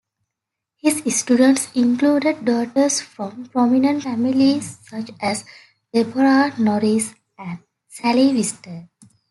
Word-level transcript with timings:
His 0.77 0.97
students 1.15 1.69
included 1.75 2.43
daughters 2.43 3.01
from 3.01 3.45
prominent 3.49 4.01
families, 4.01 4.79
such 4.89 5.11
as 5.21 5.45
Deborah 5.93 6.51
Norris 6.57 7.13
and 7.37 7.59
Sally 7.87 8.33
Wister. 8.33 8.89